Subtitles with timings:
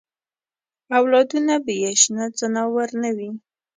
[0.99, 3.31] اولادونه به یې شنه ځناور نه وي.